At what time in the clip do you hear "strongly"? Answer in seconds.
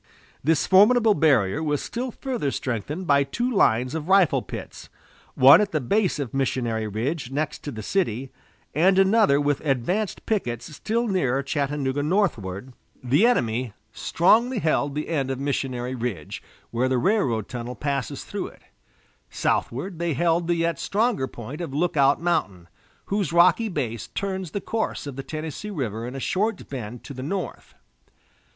13.93-14.57